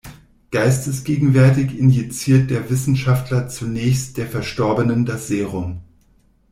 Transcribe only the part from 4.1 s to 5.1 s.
der Verstorbenen